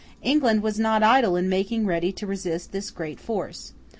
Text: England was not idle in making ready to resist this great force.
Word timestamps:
England 0.23 0.63
was 0.63 0.79
not 0.79 1.03
idle 1.03 1.35
in 1.35 1.47
making 1.47 1.85
ready 1.85 2.11
to 2.11 2.25
resist 2.25 2.71
this 2.71 2.89
great 2.89 3.19
force. 3.19 3.73